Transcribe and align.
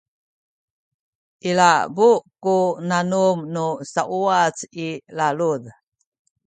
ilabu 1.49 2.09
ku 2.43 2.57
nanum 2.89 3.37
nu 3.53 3.65
sauwac 3.93 4.57
i 4.87 4.87
lalud 5.17 5.63